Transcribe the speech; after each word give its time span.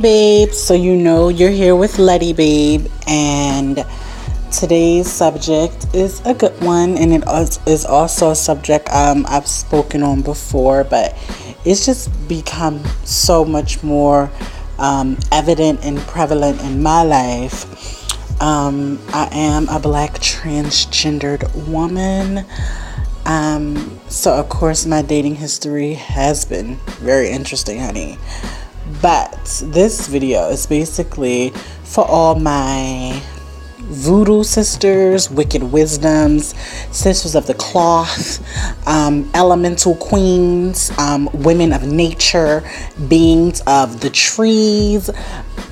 Babe, 0.00 0.52
so 0.52 0.74
you 0.74 0.96
know 0.96 1.28
you're 1.28 1.50
here 1.50 1.74
with 1.74 1.98
Letty 1.98 2.32
Babe, 2.32 2.86
and 3.08 3.84
today's 4.52 5.10
subject 5.10 5.86
is 5.92 6.20
a 6.24 6.34
good 6.34 6.60
one, 6.62 6.96
and 6.96 7.12
it 7.12 7.24
is 7.66 7.84
also 7.84 8.30
a 8.30 8.36
subject 8.36 8.88
um, 8.90 9.26
I've 9.28 9.48
spoken 9.48 10.02
on 10.02 10.22
before, 10.22 10.84
but 10.84 11.16
it's 11.64 11.84
just 11.84 12.10
become 12.28 12.84
so 13.04 13.44
much 13.44 13.82
more 13.82 14.30
um, 14.78 15.18
evident 15.32 15.84
and 15.84 15.98
prevalent 15.98 16.60
in 16.62 16.82
my 16.82 17.02
life. 17.02 18.40
Um, 18.40 19.00
I 19.12 19.28
am 19.32 19.68
a 19.68 19.80
black 19.80 20.14
transgendered 20.14 21.66
woman. 21.66 22.44
Um, 23.26 23.98
so, 24.08 24.34
of 24.34 24.48
course, 24.48 24.86
my 24.86 25.02
dating 25.02 25.34
history 25.36 25.94
has 25.94 26.44
been 26.44 26.76
very 27.00 27.30
interesting, 27.30 27.80
honey. 27.80 28.16
But 29.02 29.62
this 29.66 30.08
video 30.08 30.48
is 30.48 30.66
basically 30.66 31.50
for 31.84 32.06
all 32.06 32.34
my 32.34 33.22
voodoo 33.88 34.44
sisters, 34.44 35.30
wicked 35.30 35.62
wisdoms, 35.62 36.54
sisters 36.90 37.34
of 37.34 37.46
the 37.46 37.54
cloth, 37.54 38.42
um, 38.86 39.30
elemental 39.34 39.94
queens, 39.96 40.90
um, 40.98 41.28
women 41.32 41.72
of 41.72 41.84
nature, 41.84 42.62
beings 43.08 43.62
of 43.66 44.00
the 44.00 44.10
trees, 44.10 45.10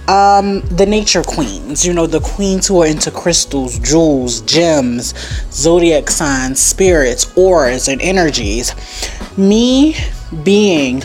um, 0.09 0.61
the 0.63 0.87
nature 0.87 1.23
queens, 1.23 1.85
you 1.85 1.93
know, 1.93 2.07
the 2.07 2.21
queens 2.21 2.69
who 2.69 2.83
are 2.83 2.87
into 2.87 3.11
crystals, 3.11 3.79
jewels, 3.81 4.41
gems, 4.43 5.15
zodiac 5.51 6.09
signs, 6.09 6.61
spirits, 6.61 7.37
auras, 7.37 7.89
and 7.89 8.01
energies. 8.01 8.75
Me 9.37 9.97
being 10.43 11.03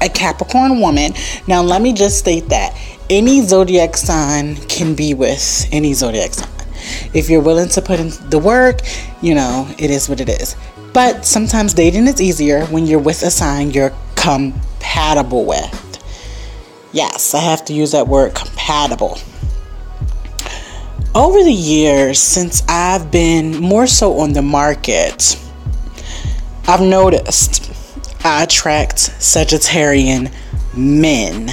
a 0.00 0.08
Capricorn 0.08 0.80
woman. 0.80 1.12
Now, 1.46 1.62
let 1.62 1.82
me 1.82 1.92
just 1.92 2.18
state 2.18 2.48
that 2.48 2.76
any 3.10 3.42
zodiac 3.42 3.96
sign 3.96 4.56
can 4.68 4.94
be 4.94 5.14
with 5.14 5.68
any 5.72 5.94
zodiac 5.94 6.34
sign. 6.34 6.48
If 7.14 7.28
you're 7.28 7.42
willing 7.42 7.68
to 7.70 7.82
put 7.82 8.00
in 8.00 8.10
the 8.30 8.38
work, 8.38 8.80
you 9.20 9.34
know, 9.34 9.68
it 9.78 9.90
is 9.90 10.08
what 10.08 10.20
it 10.20 10.28
is. 10.28 10.56
But 10.92 11.24
sometimes 11.24 11.74
dating 11.74 12.06
is 12.06 12.20
easier 12.20 12.66
when 12.66 12.86
you're 12.86 12.98
with 12.98 13.22
a 13.22 13.30
sign 13.30 13.70
you're 13.70 13.92
compatible 14.16 15.44
with. 15.44 15.84
Yes, 16.92 17.34
I 17.34 17.40
have 17.40 17.64
to 17.66 17.72
use 17.72 17.92
that 17.92 18.08
word 18.08 18.34
compatible. 18.34 19.18
Over 21.14 21.42
the 21.42 21.52
years, 21.52 22.18
since 22.20 22.62
I've 22.68 23.10
been 23.10 23.56
more 23.56 23.86
so 23.86 24.18
on 24.20 24.32
the 24.32 24.42
market, 24.42 25.38
I've 26.66 26.80
noticed 26.80 27.72
I 28.24 28.42
attract 28.42 28.96
Sagittarian 29.20 30.32
men 30.76 31.50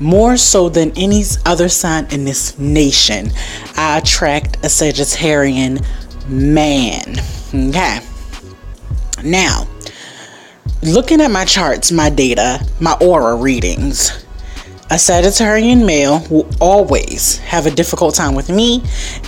more 0.00 0.36
so 0.36 0.68
than 0.68 0.92
any 0.96 1.22
other 1.46 1.68
sign 1.68 2.06
in 2.10 2.24
this 2.24 2.58
nation. 2.58 3.30
I 3.76 3.98
attract 3.98 4.56
a 4.56 4.68
Sagittarian 4.68 5.84
man. 6.28 7.18
Okay. 7.54 8.00
Now, 9.22 9.68
looking 10.82 11.20
at 11.20 11.30
my 11.30 11.44
charts, 11.44 11.92
my 11.92 12.10
data, 12.10 12.66
my 12.80 12.96
aura 13.00 13.36
readings, 13.36 14.23
a 14.90 14.96
Sagittarian 14.96 15.86
male 15.86 16.26
will 16.30 16.48
always 16.60 17.38
have 17.38 17.66
a 17.66 17.70
difficult 17.70 18.14
time 18.14 18.34
with 18.34 18.50
me, 18.50 18.82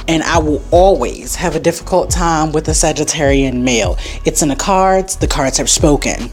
and 0.06 0.22
I 0.22 0.38
will 0.38 0.62
always 0.70 1.34
have 1.36 1.56
a 1.56 1.60
difficult 1.60 2.10
time 2.10 2.52
with 2.52 2.68
a 2.68 2.72
Sagittarian 2.72 3.62
male. 3.62 3.96
It's 4.24 4.42
in 4.42 4.48
the 4.48 4.56
cards, 4.56 5.16
the 5.16 5.26
cards 5.26 5.56
have 5.56 5.70
spoken. 5.70 6.30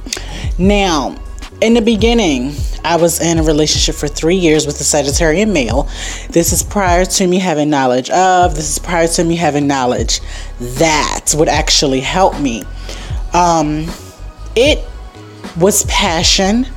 Now, 0.59 1.17
in 1.61 1.73
the 1.73 1.81
beginning, 1.81 2.53
I 2.83 2.97
was 2.97 3.21
in 3.21 3.39
a 3.39 3.43
relationship 3.43 3.95
for 3.95 4.09
three 4.09 4.35
years 4.35 4.65
with 4.65 4.81
a 4.81 4.83
Sagittarian 4.83 5.53
male. 5.53 5.83
This 6.29 6.51
is 6.51 6.61
prior 6.61 7.05
to 7.05 7.25
me 7.25 7.39
having 7.39 7.69
knowledge 7.69 8.09
of, 8.09 8.55
this 8.55 8.69
is 8.69 8.79
prior 8.79 9.07
to 9.07 9.23
me 9.23 9.37
having 9.37 9.67
knowledge 9.67 10.19
that 10.59 11.33
would 11.37 11.47
actually 11.47 12.01
help 12.01 12.37
me. 12.41 12.63
Um, 13.33 13.87
it 14.57 14.85
was 15.57 15.85
passion 15.85 16.67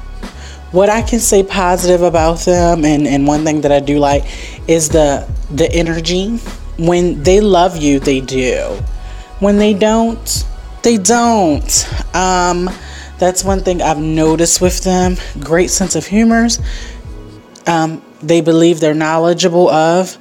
what 0.77 0.91
I 0.91 1.01
can 1.01 1.21
say 1.21 1.43
positive 1.43 2.03
about 2.03 2.41
them, 2.41 2.85
and, 2.85 3.07
and 3.07 3.27
one 3.27 3.45
thing 3.45 3.63
that 3.63 3.73
I 3.73 3.81
do 3.81 3.99
like 3.99 4.25
is 4.69 4.91
the 4.91 5.27
the 5.51 5.73
energy. 5.73 6.37
When 6.77 7.23
they 7.23 7.41
love 7.41 7.79
you, 7.79 7.99
they 7.99 8.21
do. 8.21 8.79
When 9.41 9.57
they 9.57 9.73
don't, 9.73 10.45
they 10.83 10.99
don't. 10.99 12.15
Um, 12.15 12.69
that's 13.19 13.43
one 13.43 13.61
thing 13.61 13.81
I've 13.81 13.99
noticed 13.99 14.61
with 14.61 14.85
them. 14.85 15.17
Great 15.41 15.71
sense 15.71 15.97
of 15.97 16.05
humors. 16.05 16.61
Um, 17.67 18.03
they 18.21 18.43
believe 18.43 18.79
they're 18.81 18.95
knowledgeable 18.95 19.71
of, 19.71 20.17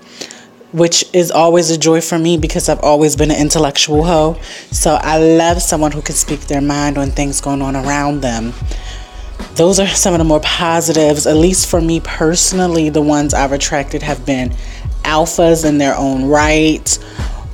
which 0.72 1.04
is 1.12 1.32
always 1.32 1.70
a 1.70 1.78
joy 1.78 2.00
for 2.00 2.18
me 2.18 2.38
because 2.38 2.70
I've 2.70 2.80
always 2.80 3.18
been 3.18 3.30
an 3.30 3.42
intellectual 3.42 4.06
hoe. 4.06 4.40
So 4.72 4.96
I 5.02 5.18
love 5.18 5.62
someone 5.62 5.92
who 5.92 6.02
can 6.02 6.16
speak 6.16 6.42
their 6.48 6.62
mind 6.62 6.98
on 6.98 7.12
things 7.12 7.42
going 7.42 7.62
on 7.62 7.76
around 7.76 8.22
them 8.22 8.54
those 9.56 9.80
are 9.80 9.88
some 9.88 10.14
of 10.14 10.18
the 10.20 10.26
more 10.26 10.42
positives, 10.42 11.26
at 11.26 11.36
least 11.36 11.70
for 11.70 11.82
me 11.82 12.00
personally. 12.02 12.90
The 12.90 13.02
ones 13.02 13.34
I've 13.34 13.52
attracted 13.52 14.02
have 14.02 14.26
been 14.26 14.50
alphas 15.04 15.66
in 15.66 15.78
their 15.78 15.96
own 15.96 16.26
right. 16.26 17.00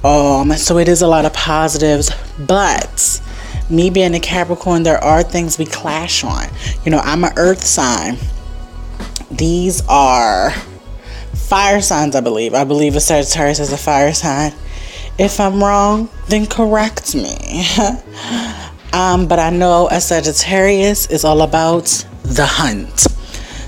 Um, 0.04 0.52
so 0.54 0.78
it 0.80 0.88
is 0.88 1.02
a 1.02 1.08
lot 1.08 1.26
of 1.26 1.34
positives, 1.34 2.10
but 2.40 3.22
me 3.70 3.90
being 3.90 4.16
a 4.16 4.20
Capricorn, 4.20 4.84
there 4.84 4.98
are 4.98 5.22
things 5.22 5.58
we 5.58 5.66
clash 5.66 6.24
on. 6.24 6.48
You 6.84 6.92
know, 6.92 7.00
I'm 7.00 7.24
an 7.24 7.34
earth 7.38 7.64
sign. 7.64 8.18
These 9.30 9.86
are 9.88 10.52
fire 11.34 11.82
signs, 11.82 12.16
I 12.16 12.22
believe. 12.22 12.54
I 12.54 12.64
believe 12.64 12.96
a 12.96 13.00
Sagittarius 13.00 13.60
is 13.60 13.72
a 13.72 13.78
fire 13.78 14.14
sign. 14.14 14.54
If 15.18 15.40
I'm 15.40 15.64
wrong, 15.64 16.10
then 16.28 16.48
correct 16.48 17.14
me. 17.14 17.66
Um, 18.94 19.28
but 19.28 19.40
I 19.40 19.50
know 19.50 19.88
a 19.90 20.02
Sagittarius 20.02 21.10
is 21.10 21.24
all 21.24 21.42
about 21.42 21.86
the 22.24 22.46
hunt. 22.46 23.08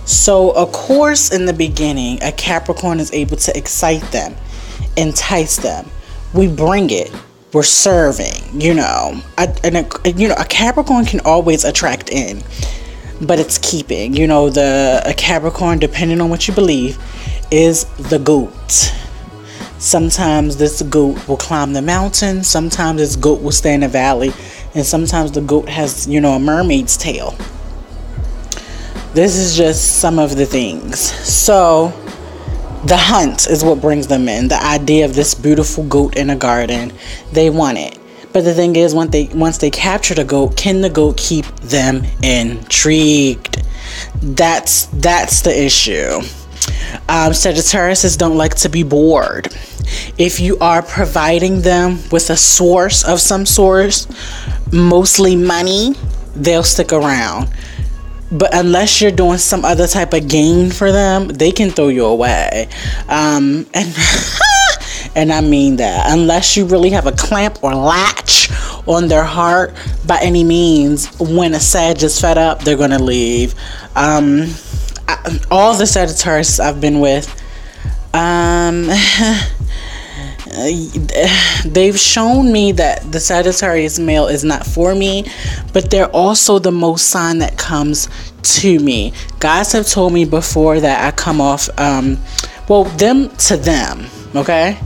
So, 0.05 0.51
of 0.51 0.71
course, 0.73 1.31
in 1.31 1.45
the 1.45 1.53
beginning, 1.53 2.21
a 2.21 2.31
Capricorn 2.31 2.99
is 2.99 3.11
able 3.13 3.37
to 3.37 3.57
excite 3.57 4.03
them, 4.11 4.35
entice 4.97 5.57
them. 5.57 5.89
We 6.33 6.47
bring 6.47 6.89
it. 6.89 7.11
We're 7.53 7.63
serving, 7.63 8.59
you 8.59 8.73
know. 8.73 9.21
And 9.37 9.77
a, 9.77 10.11
you 10.11 10.27
know, 10.27 10.35
a 10.37 10.45
Capricorn 10.45 11.05
can 11.05 11.21
always 11.21 11.63
attract 11.63 12.09
in, 12.09 12.43
but 13.21 13.39
it's 13.39 13.57
keeping. 13.59 14.13
You 14.15 14.27
know, 14.27 14.49
the 14.49 15.01
a 15.05 15.13
Capricorn, 15.13 15.79
depending 15.79 16.19
on 16.19 16.29
what 16.29 16.47
you 16.47 16.53
believe, 16.53 16.97
is 17.51 17.85
the 18.09 18.19
goat. 18.19 18.91
Sometimes 19.77 20.57
this 20.57 20.81
goat 20.81 21.27
will 21.27 21.37
climb 21.37 21.73
the 21.73 21.81
mountain. 21.81 22.43
Sometimes 22.43 22.99
this 22.99 23.15
goat 23.15 23.41
will 23.41 23.51
stay 23.51 23.73
in 23.73 23.81
the 23.81 23.87
valley 23.87 24.33
and 24.75 24.85
sometimes 24.85 25.31
the 25.31 25.41
goat 25.41 25.69
has, 25.69 26.07
you 26.07 26.19
know, 26.19 26.33
a 26.33 26.39
mermaid's 26.39 26.97
tail. 26.97 27.35
This 29.13 29.35
is 29.35 29.55
just 29.55 29.99
some 29.99 30.17
of 30.17 30.35
the 30.35 30.45
things. 30.45 30.99
So, 30.99 31.89
the 32.85 32.97
hunt 32.97 33.47
is 33.47 33.63
what 33.63 33.79
brings 33.79 34.07
them 34.07 34.27
in. 34.27 34.47
The 34.47 34.61
idea 34.61 35.05
of 35.05 35.15
this 35.15 35.33
beautiful 35.35 35.83
goat 35.85 36.17
in 36.17 36.29
a 36.29 36.35
garden, 36.35 36.91
they 37.31 37.49
want 37.49 37.77
it. 37.77 37.99
But 38.33 38.43
the 38.43 38.53
thing 38.53 38.75
is, 38.75 38.95
once 38.95 39.11
they 39.11 39.25
once 39.27 39.59
they 39.59 39.69
capture 39.69 40.15
the 40.15 40.25
goat, 40.25 40.57
can 40.57 40.81
the 40.81 40.89
goat 40.89 41.17
keep 41.17 41.45
them 41.61 42.03
intrigued? 42.23 43.63
That's 44.21 44.87
that's 44.87 45.41
the 45.41 45.65
issue. 45.65 46.21
Um, 47.07 47.33
Sagittarius 47.33 48.17
don't 48.17 48.37
like 48.37 48.55
to 48.55 48.69
be 48.69 48.83
bored. 48.83 49.47
If 50.17 50.39
you 50.39 50.57
are 50.59 50.81
providing 50.81 51.61
them 51.61 51.99
with 52.11 52.29
a 52.29 52.37
source 52.37 53.03
of 53.03 53.21
some 53.21 53.45
source, 53.45 54.07
mostly 54.73 55.35
money, 55.35 55.95
they'll 56.35 56.63
stick 56.63 56.91
around. 56.91 57.49
But 58.31 58.53
unless 58.53 58.99
you're 58.99 59.11
doing 59.11 59.37
some 59.37 59.63
other 59.63 59.87
type 59.87 60.13
of 60.13 60.27
gain 60.27 60.71
for 60.71 60.91
them, 60.91 61.27
they 61.27 61.51
can 61.51 61.69
throw 61.69 61.89
you 61.89 62.05
away. 62.05 62.67
Um, 63.07 63.67
and 63.73 63.95
and 65.15 65.31
I 65.31 65.41
mean 65.41 65.75
that. 65.77 66.11
Unless 66.11 66.57
you 66.57 66.65
really 66.65 66.89
have 66.89 67.05
a 67.05 67.11
clamp 67.11 67.63
or 67.63 67.75
latch 67.75 68.49
on 68.87 69.07
their 69.07 69.23
heart 69.23 69.75
by 70.07 70.19
any 70.21 70.43
means, 70.43 71.07
when 71.19 71.53
a 71.53 71.59
Sag 71.59 72.01
is 72.01 72.19
fed 72.19 72.39
up, 72.39 72.63
they're 72.63 72.77
gonna 72.77 72.97
leave. 73.01 73.53
Um, 73.95 74.47
I, 75.07 75.39
all 75.51 75.75
the 75.75 75.85
Sagittarius 75.85 76.59
I've 76.59 76.81
been 76.81 76.99
with, 76.99 77.29
um, 78.13 78.89
they've 81.65 81.99
shown 81.99 82.51
me 82.51 82.71
that 82.73 83.11
the 83.11 83.19
Sagittarius 83.19 83.97
male 83.97 84.27
is 84.27 84.43
not 84.43 84.65
for 84.65 84.93
me, 84.93 85.25
but 85.73 85.89
they're 85.89 86.11
also 86.11 86.59
the 86.59 86.71
most 86.71 87.07
sign 87.09 87.39
that 87.39 87.57
comes 87.57 88.07
to 88.43 88.79
me. 88.79 89.13
Guys 89.39 89.71
have 89.71 89.87
told 89.87 90.13
me 90.13 90.25
before 90.25 90.79
that 90.79 91.05
I 91.05 91.15
come 91.15 91.41
off, 91.41 91.69
um, 91.79 92.19
well, 92.69 92.83
them 92.83 93.29
to 93.29 93.57
them, 93.57 94.05
okay? 94.35 94.77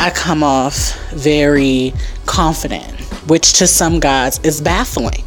I 0.00 0.10
come 0.10 0.42
off 0.42 0.98
very 1.10 1.92
confident, 2.24 2.98
which 3.28 3.54
to 3.54 3.66
some 3.66 4.00
guys 4.00 4.38
is 4.38 4.60
baffling. 4.60 5.22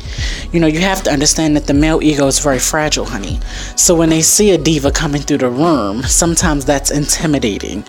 You 0.51 0.59
know, 0.59 0.67
you 0.67 0.79
have 0.79 1.03
to 1.03 1.11
understand 1.11 1.55
that 1.55 1.67
the 1.67 1.73
male 1.75 2.01
ego 2.01 2.25
is 2.25 2.39
very 2.39 2.59
fragile, 2.59 3.05
honey. 3.05 3.39
So 3.75 3.95
when 3.95 4.09
they 4.09 4.21
see 4.21 4.51
a 4.51 4.57
diva 4.57 4.91
coming 4.91 5.21
through 5.21 5.39
the 5.39 5.49
room, 5.49 6.01
sometimes 6.03 6.65
that's 6.65 6.89
intimidating. 6.89 7.83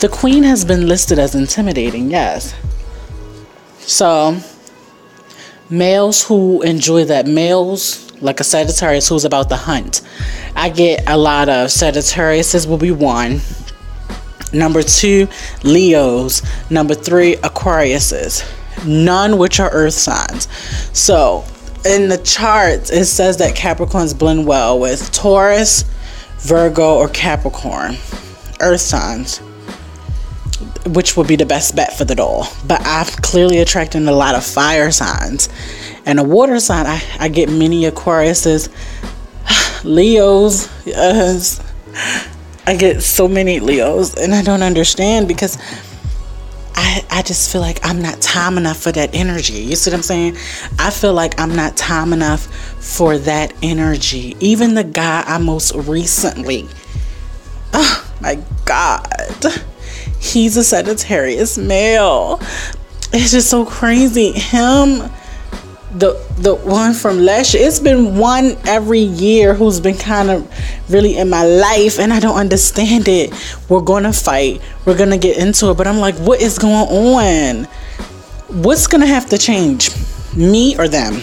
The 0.00 0.08
queen 0.08 0.42
has 0.42 0.64
been 0.64 0.88
listed 0.88 1.18
as 1.18 1.34
intimidating, 1.34 2.10
yes. 2.10 2.54
So, 3.78 4.38
males 5.70 6.24
who 6.24 6.62
enjoy 6.62 7.04
that, 7.04 7.26
males 7.26 8.12
like 8.20 8.40
a 8.40 8.44
Sagittarius 8.44 9.08
who's 9.08 9.24
about 9.24 9.48
the 9.48 9.56
hunt. 9.56 10.02
I 10.56 10.68
get 10.68 11.08
a 11.08 11.16
lot 11.16 11.48
of 11.48 11.68
Sagittariuses 11.68 12.66
will 12.66 12.78
be 12.78 12.90
one. 12.90 13.40
Number 14.52 14.82
two, 14.82 15.28
Leos. 15.62 16.42
Number 16.70 16.94
three, 16.94 17.36
Aquariuses. 17.36 18.44
None 18.86 19.38
which 19.38 19.60
are 19.60 19.70
earth 19.70 19.94
signs. 19.94 20.48
So 20.96 21.44
in 21.84 22.08
the 22.08 22.18
charts, 22.18 22.90
it 22.90 23.04
says 23.06 23.36
that 23.38 23.54
Capricorns 23.54 24.18
blend 24.18 24.46
well 24.46 24.78
with 24.78 25.12
Taurus, 25.12 25.84
Virgo, 26.38 26.96
or 26.96 27.08
Capricorn. 27.08 27.96
Earth 28.60 28.80
signs 28.80 29.40
which 30.86 31.16
would 31.16 31.26
be 31.26 31.36
the 31.36 31.46
best 31.46 31.74
bet 31.74 31.96
for 31.96 32.04
the 32.04 32.14
doll. 32.14 32.48
But 32.66 32.82
I'm 32.84 33.06
clearly 33.06 33.58
attracting 33.58 34.06
a 34.06 34.12
lot 34.12 34.34
of 34.34 34.44
fire 34.44 34.90
signs. 34.90 35.48
And 36.06 36.20
a 36.20 36.24
water 36.24 36.60
sign, 36.60 36.86
I, 36.86 37.02
I 37.18 37.28
get 37.28 37.48
many 37.48 37.84
Aquariuses, 37.84 38.68
Leos, 39.84 40.68
yes. 40.84 41.60
I 42.66 42.76
get 42.76 43.02
so 43.02 43.28
many 43.28 43.60
Leos, 43.60 44.14
and 44.14 44.34
I 44.34 44.42
don't 44.42 44.62
understand 44.62 45.28
because 45.28 45.58
I, 46.74 47.04
I 47.10 47.22
just 47.22 47.50
feel 47.52 47.60
like 47.60 47.78
I'm 47.86 48.02
not 48.02 48.20
time 48.20 48.58
enough 48.58 48.78
for 48.78 48.92
that 48.92 49.14
energy. 49.14 49.54
You 49.54 49.76
see 49.76 49.90
what 49.90 49.96
I'm 49.96 50.02
saying? 50.02 50.36
I 50.78 50.90
feel 50.90 51.12
like 51.14 51.38
I'm 51.40 51.54
not 51.54 51.76
time 51.76 52.12
enough 52.12 52.46
for 52.82 53.16
that 53.18 53.54
energy. 53.62 54.36
Even 54.40 54.74
the 54.74 54.84
guy 54.84 55.22
I 55.26 55.38
most 55.38 55.74
recently, 55.74 56.68
oh 57.72 58.12
my 58.20 58.42
God 58.64 59.06
he's 60.24 60.56
a 60.56 60.64
Sagittarius 60.64 61.58
male. 61.58 62.40
It's 63.12 63.30
just 63.30 63.50
so 63.50 63.64
crazy. 63.64 64.32
Him, 64.32 65.10
the 65.96 66.20
the 66.38 66.56
one 66.56 66.94
from 66.94 67.20
last 67.20 67.54
year, 67.54 67.66
it's 67.66 67.78
been 67.78 68.16
one 68.18 68.56
every 68.66 69.00
year 69.00 69.54
who's 69.54 69.80
been 69.80 69.96
kind 69.96 70.30
of 70.30 70.50
really 70.90 71.16
in 71.16 71.28
my 71.30 71.44
life, 71.44 71.98
and 71.98 72.12
I 72.12 72.20
don't 72.20 72.36
understand 72.36 73.06
it. 73.06 73.32
We're 73.68 73.82
gonna 73.82 74.12
fight. 74.12 74.60
We're 74.84 74.96
gonna 74.96 75.18
get 75.18 75.36
into 75.38 75.70
it, 75.70 75.76
but 75.76 75.86
I'm 75.86 75.98
like, 75.98 76.16
what 76.16 76.40
is 76.40 76.58
going 76.58 76.88
on? 76.88 77.64
What's 78.62 78.86
gonna 78.86 79.06
have 79.06 79.28
to 79.30 79.38
change, 79.38 79.90
me 80.34 80.76
or 80.78 80.88
them? 80.88 81.22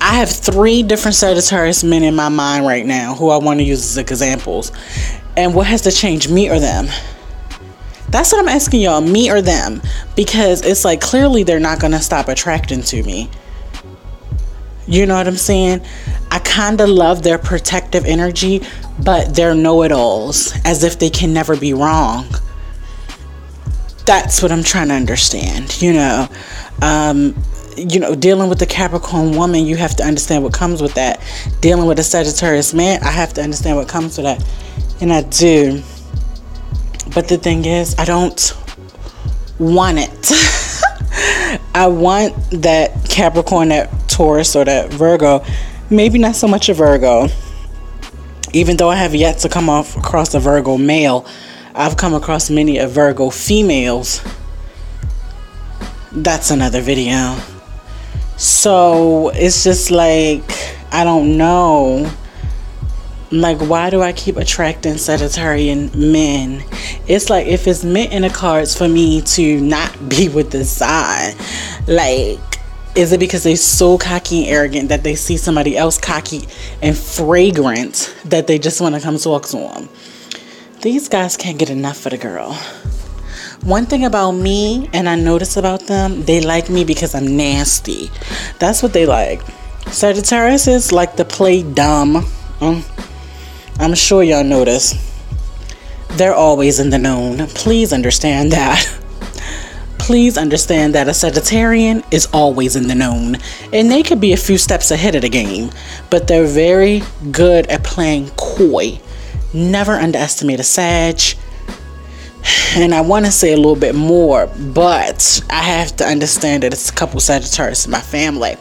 I 0.00 0.14
have 0.14 0.30
three 0.30 0.82
different 0.82 1.16
Sagittarius 1.16 1.84
men 1.84 2.02
in 2.02 2.14
my 2.16 2.28
mind 2.28 2.66
right 2.66 2.86
now 2.86 3.14
who 3.14 3.30
I 3.30 3.36
want 3.36 3.60
to 3.60 3.64
use 3.64 3.84
as 3.84 3.98
examples. 3.98 4.72
And 5.36 5.54
what 5.54 5.66
has 5.66 5.82
to 5.82 5.92
change, 5.92 6.28
me 6.28 6.48
or 6.50 6.58
them? 6.58 6.88
That's 8.10 8.32
what 8.32 8.40
I'm 8.40 8.48
asking 8.48 8.80
y'all, 8.80 9.00
me 9.00 9.30
or 9.30 9.42
them, 9.42 9.82
because 10.16 10.64
it's 10.64 10.84
like 10.84 11.00
clearly 11.00 11.42
they're 11.42 11.60
not 11.60 11.80
going 11.80 11.92
to 11.92 12.00
stop 12.00 12.28
attracting 12.28 12.82
to 12.82 13.02
me. 13.02 13.30
You 14.86 15.04
know 15.04 15.16
what 15.16 15.28
I'm 15.28 15.36
saying? 15.36 15.82
I 16.30 16.38
kind 16.38 16.80
of 16.80 16.88
love 16.88 17.22
their 17.22 17.38
protective 17.38 18.06
energy, 18.06 18.62
but 19.04 19.34
they're 19.34 19.54
know 19.54 19.82
it 19.82 19.92
alls, 19.92 20.54
as 20.64 20.82
if 20.84 20.98
they 20.98 21.10
can 21.10 21.34
never 21.34 21.56
be 21.56 21.74
wrong. 21.74 22.26
That's 24.06 24.42
what 24.42 24.50
I'm 24.50 24.62
trying 24.62 24.88
to 24.88 24.94
understand, 24.94 25.82
you 25.82 25.92
know. 25.92 26.28
Um, 26.80 27.34
you 27.76 28.00
know, 28.00 28.14
dealing 28.14 28.48
with 28.48 28.58
the 28.58 28.66
Capricorn 28.66 29.36
woman, 29.36 29.66
you 29.66 29.76
have 29.76 29.94
to 29.96 30.02
understand 30.02 30.42
what 30.42 30.54
comes 30.54 30.80
with 30.80 30.94
that. 30.94 31.20
Dealing 31.60 31.86
with 31.86 31.98
a 31.98 32.02
Sagittarius 32.02 32.72
man, 32.72 33.02
I 33.02 33.10
have 33.10 33.34
to 33.34 33.42
understand 33.42 33.76
what 33.76 33.88
comes 33.88 34.16
with 34.16 34.24
that. 34.24 34.42
And 35.02 35.12
I 35.12 35.22
do. 35.22 35.82
But 37.14 37.28
the 37.28 37.38
thing 37.38 37.64
is, 37.64 37.94
I 37.98 38.04
don't 38.04 38.54
want 39.58 39.98
it. 39.98 40.32
I 41.74 41.86
want 41.86 42.34
that 42.62 43.08
Capricorn, 43.08 43.68
that 43.68 43.90
Taurus, 44.08 44.54
or 44.54 44.64
that 44.64 44.92
Virgo. 44.92 45.44
Maybe 45.90 46.18
not 46.18 46.36
so 46.36 46.46
much 46.46 46.68
a 46.68 46.74
Virgo. 46.74 47.28
Even 48.52 48.76
though 48.76 48.90
I 48.90 48.96
have 48.96 49.14
yet 49.14 49.38
to 49.38 49.48
come 49.48 49.68
off 49.68 49.96
across 49.96 50.34
a 50.34 50.40
Virgo 50.40 50.76
male, 50.76 51.26
I've 51.74 51.96
come 51.96 52.14
across 52.14 52.50
many 52.50 52.78
of 52.78 52.90
Virgo 52.90 53.30
females. 53.30 54.22
That's 56.12 56.50
another 56.50 56.80
video. 56.80 57.36
So 58.36 59.30
it's 59.30 59.64
just 59.64 59.90
like, 59.90 60.42
I 60.92 61.04
don't 61.04 61.36
know 61.36 62.10
like 63.30 63.58
why 63.58 63.90
do 63.90 64.00
i 64.00 64.12
keep 64.12 64.36
attracting 64.36 64.94
sagittarian 64.94 65.94
men? 65.94 66.64
It's 67.06 67.28
like 67.28 67.46
if 67.46 67.66
it's 67.66 67.84
meant 67.84 68.12
in 68.12 68.22
the 68.22 68.30
cards 68.30 68.76
for 68.76 68.88
me 68.88 69.20
to 69.22 69.60
not 69.60 70.08
be 70.08 70.28
with 70.28 70.50
the 70.50 70.64
sign 70.64 71.34
like 71.86 72.38
is 72.94 73.12
it 73.12 73.20
because 73.20 73.44
they're 73.44 73.56
so 73.56 73.96
cocky 73.98 74.44
and 74.44 74.48
arrogant 74.48 74.88
that 74.88 75.04
they 75.04 75.14
see 75.14 75.36
somebody 75.36 75.76
else 75.76 75.98
cocky 75.98 76.48
and 76.82 76.96
fragrant 76.96 78.14
that 78.24 78.46
they 78.46 78.58
just 78.58 78.80
want 78.80 78.94
to 78.94 79.00
come 79.00 79.18
talk 79.18 79.46
to 79.46 79.56
them 79.56 79.88
these 80.80 81.08
guys 81.08 81.36
can't 81.36 81.58
get 81.58 81.70
enough 81.70 82.06
of 82.06 82.12
the 82.12 82.18
girl. 82.18 82.52
One 83.62 83.86
thing 83.86 84.04
about 84.04 84.32
me 84.32 84.88
and 84.92 85.08
i 85.08 85.16
notice 85.16 85.56
about 85.56 85.88
them 85.88 86.22
they 86.22 86.40
like 86.40 86.70
me 86.70 86.84
because 86.84 87.14
i'm 87.14 87.36
nasty. 87.36 88.10
That's 88.60 88.82
what 88.82 88.92
they 88.92 89.04
like. 89.04 89.42
Sagittarius 89.88 90.68
is 90.68 90.92
like 90.92 91.16
to 91.16 91.24
play 91.24 91.62
dumb. 91.62 92.24
Mm 92.60 93.07
I'm 93.80 93.94
sure 93.94 94.24
y'all 94.24 94.42
notice. 94.42 94.94
They're 96.10 96.34
always 96.34 96.80
in 96.80 96.90
the 96.90 96.98
known. 96.98 97.46
Please 97.48 97.92
understand 97.92 98.50
that. 98.50 98.84
Please 99.98 100.36
understand 100.36 100.94
that 100.94 101.06
a 101.06 101.12
Sagittarian 101.12 102.04
is 102.10 102.26
always 102.32 102.74
in 102.74 102.88
the 102.88 102.94
known. 102.96 103.36
And 103.72 103.90
they 103.90 104.02
could 104.02 104.20
be 104.20 104.32
a 104.32 104.36
few 104.36 104.58
steps 104.58 104.90
ahead 104.90 105.14
of 105.14 105.22
the 105.22 105.28
game, 105.28 105.70
but 106.10 106.26
they're 106.26 106.46
very 106.46 107.02
good 107.30 107.66
at 107.68 107.84
playing 107.84 108.30
coy. 108.36 109.00
Never 109.54 109.92
underestimate 109.92 110.58
a 110.58 110.64
Sag. 110.64 111.20
And 112.76 112.94
I 112.94 113.00
want 113.00 113.24
to 113.24 113.32
say 113.32 113.52
a 113.52 113.56
little 113.56 113.76
bit 113.76 113.94
more, 113.94 114.46
but 114.46 115.42
I 115.50 115.62
have 115.62 115.96
to 115.96 116.04
understand 116.04 116.62
that 116.62 116.72
it's 116.72 116.90
a 116.90 116.92
couple 116.92 117.18
Sagittarius 117.20 117.86
in 117.86 117.90
my 117.90 118.00
family. 118.00 118.56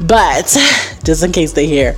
But 0.00 0.46
just 1.04 1.22
in 1.22 1.32
case 1.32 1.52
they 1.52 1.66
hear, 1.66 1.96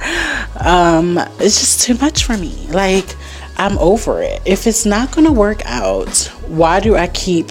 um, 0.61 1.19
it's 1.39 1.59
just 1.61 1.83
too 1.83 1.95
much 1.95 2.25
for 2.25 2.37
me. 2.37 2.67
Like, 2.69 3.17
I'm 3.57 3.77
over 3.79 4.23
it. 4.23 4.41
If 4.45 4.67
it's 4.67 4.87
not 4.87 5.13
going 5.13 5.27
to 5.27 5.33
work 5.33 5.63
out, 5.65 6.17
why 6.47 6.81
do 6.81 6.97
I 6.97 7.09
keep 7.09 7.51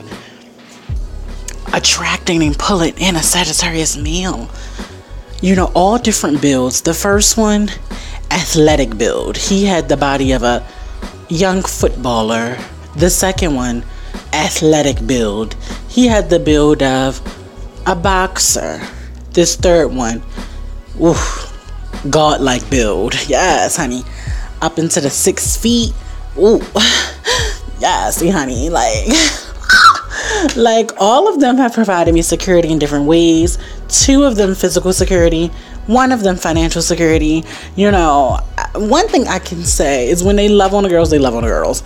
attracting 1.73 2.43
and 2.43 2.57
pulling 2.57 2.97
in 2.97 3.15
a 3.15 3.23
Sagittarius 3.23 3.97
male? 3.97 4.49
You 5.41 5.55
know, 5.55 5.71
all 5.75 5.97
different 5.97 6.41
builds. 6.41 6.81
The 6.81 6.93
first 6.93 7.37
one, 7.37 7.69
athletic 8.31 8.97
build. 8.97 9.37
He 9.37 9.65
had 9.65 9.89
the 9.89 9.97
body 9.97 10.31
of 10.31 10.43
a 10.43 10.65
young 11.29 11.61
footballer. 11.61 12.57
The 12.97 13.11
second 13.11 13.53
one, 13.53 13.85
athletic 14.33 15.05
build. 15.05 15.55
He 15.87 16.07
had 16.07 16.31
the 16.31 16.39
build 16.39 16.81
of 16.81 17.21
a 17.85 17.95
boxer. 17.95 18.81
This 19.33 19.55
third 19.55 19.93
one, 19.93 20.23
oof, 20.99 21.53
godlike 22.09 22.67
build. 22.71 23.13
Yes, 23.29 23.77
honey. 23.77 24.01
Up 24.63 24.79
into 24.79 24.99
the 24.99 25.11
six 25.11 25.55
feet. 25.55 25.93
Ooh. 26.39 26.59
yes, 27.79 28.17
see 28.17 28.29
honey. 28.29 28.69
Like 28.69 29.05
like 30.55 30.91
all 30.97 31.27
of 31.31 31.39
them 31.39 31.57
have 31.57 31.73
provided 31.73 32.15
me 32.15 32.23
security 32.23 32.69
in 32.71 32.79
different 32.79 33.05
ways. 33.05 33.59
Two 33.89 34.23
of 34.23 34.37
them 34.37 34.55
physical 34.55 34.91
security, 34.91 35.51
one 35.85 36.11
of 36.11 36.23
them 36.23 36.35
financial 36.35 36.81
security. 36.81 37.43
You 37.75 37.91
know, 37.91 38.39
one 38.73 39.07
thing 39.07 39.27
I 39.27 39.37
can 39.37 39.63
say 39.65 40.09
is 40.09 40.23
when 40.23 40.35
they 40.35 40.49
love 40.49 40.73
on 40.73 40.81
the 40.81 40.89
girls, 40.89 41.11
they 41.11 41.19
love 41.19 41.35
on 41.35 41.43
the 41.43 41.49
girls. 41.49 41.83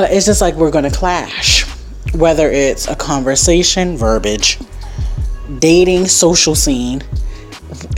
But 0.00 0.12
it's 0.12 0.24
just 0.24 0.40
like 0.40 0.54
we're 0.54 0.70
going 0.70 0.90
to 0.90 0.96
clash. 0.96 1.66
Whether 2.14 2.50
it's 2.50 2.88
a 2.88 2.96
conversation, 2.96 3.98
verbiage, 3.98 4.58
dating, 5.58 6.06
social 6.06 6.54
scene, 6.54 7.02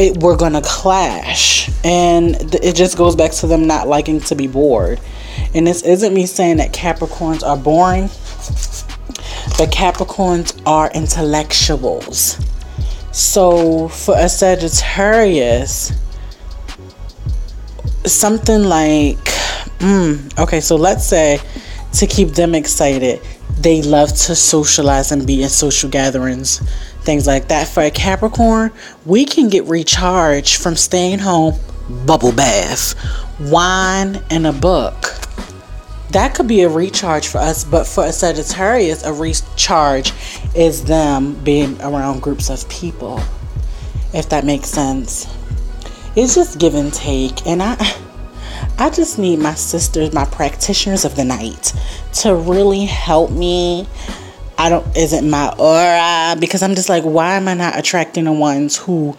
it, 0.00 0.16
we're 0.16 0.36
to 0.36 0.62
clash. 0.62 1.70
And 1.84 2.34
th- 2.34 2.60
it 2.60 2.74
just 2.74 2.98
goes 2.98 3.14
back 3.14 3.30
to 3.34 3.46
them 3.46 3.68
not 3.68 3.86
liking 3.86 4.18
to 4.22 4.34
be 4.34 4.48
bored. 4.48 5.00
And 5.54 5.64
this 5.64 5.82
isn't 5.82 6.12
me 6.12 6.26
saying 6.26 6.56
that 6.56 6.72
Capricorns 6.72 7.46
are 7.46 7.56
boring, 7.56 8.08
but 9.56 9.70
Capricorns 9.70 10.60
are 10.66 10.90
intellectuals. 10.90 12.36
So 13.12 13.86
for 13.86 14.16
a 14.18 14.28
Sagittarius, 14.28 15.92
something 18.04 18.64
like, 18.64 19.18
mm, 19.78 20.36
okay, 20.40 20.60
so 20.60 20.74
let's 20.74 21.06
say 21.06 21.38
to 21.94 22.06
keep 22.06 22.30
them 22.30 22.54
excited, 22.54 23.20
they 23.58 23.82
love 23.82 24.08
to 24.08 24.34
socialize 24.34 25.12
and 25.12 25.26
be 25.26 25.42
in 25.42 25.48
social 25.48 25.90
gatherings, 25.90 26.58
things 27.02 27.26
like 27.26 27.48
that. 27.48 27.68
For 27.68 27.82
a 27.82 27.90
Capricorn, 27.90 28.72
we 29.04 29.24
can 29.24 29.48
get 29.48 29.64
recharged 29.64 30.62
from 30.62 30.76
staying 30.76 31.20
home, 31.20 31.58
bubble 32.06 32.32
bath, 32.32 32.94
wine, 33.40 34.22
and 34.30 34.46
a 34.46 34.52
book. 34.52 35.12
That 36.10 36.34
could 36.34 36.48
be 36.48 36.62
a 36.62 36.68
recharge 36.68 37.26
for 37.26 37.38
us, 37.38 37.64
but 37.64 37.86
for 37.86 38.04
a 38.04 38.12
Sagittarius, 38.12 39.02
a 39.04 39.12
recharge 39.12 40.12
is 40.54 40.84
them 40.84 41.34
being 41.42 41.80
around 41.80 42.20
groups 42.20 42.50
of 42.50 42.68
people, 42.68 43.20
if 44.12 44.28
that 44.28 44.44
makes 44.44 44.68
sense. 44.68 45.26
It's 46.14 46.34
just 46.34 46.58
give 46.58 46.74
and 46.74 46.92
take, 46.92 47.46
and 47.46 47.62
I. 47.62 47.96
I 48.78 48.90
just 48.90 49.18
need 49.18 49.38
my 49.38 49.54
sisters, 49.54 50.12
my 50.12 50.24
practitioners 50.24 51.04
of 51.04 51.14
the 51.16 51.24
night, 51.24 51.72
to 52.14 52.34
really 52.34 52.84
help 52.84 53.30
me. 53.30 53.86
I 54.58 54.68
don't, 54.68 54.96
is 54.96 55.12
it 55.12 55.24
my 55.24 55.54
aura? 55.58 56.36
Because 56.38 56.62
I'm 56.62 56.74
just 56.74 56.88
like, 56.88 57.04
why 57.04 57.34
am 57.34 57.48
I 57.48 57.54
not 57.54 57.78
attracting 57.78 58.24
the 58.24 58.32
ones 58.32 58.76
who 58.76 59.16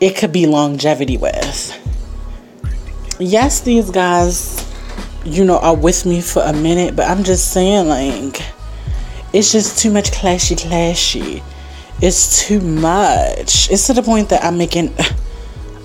it 0.00 0.16
could 0.16 0.32
be 0.32 0.46
longevity 0.46 1.16
with? 1.16 1.80
Yes, 3.18 3.60
these 3.60 3.90
guys, 3.90 4.66
you 5.24 5.44
know, 5.44 5.58
are 5.58 5.76
with 5.76 6.04
me 6.04 6.20
for 6.20 6.42
a 6.42 6.52
minute, 6.52 6.96
but 6.96 7.08
I'm 7.08 7.24
just 7.24 7.52
saying, 7.52 7.88
like, 7.88 8.42
it's 9.32 9.52
just 9.52 9.78
too 9.78 9.90
much 9.90 10.10
clashy, 10.10 10.56
clashy. 10.56 11.42
It's 12.02 12.46
too 12.46 12.60
much. 12.60 13.70
It's 13.70 13.86
to 13.86 13.92
the 13.92 14.02
point 14.02 14.28
that 14.30 14.44
I'm 14.44 14.58
making 14.58 14.94